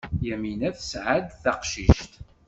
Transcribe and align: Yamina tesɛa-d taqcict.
Yamina 0.27 0.69
tesɛa-d 0.77 1.27
taqcict. 1.43 2.11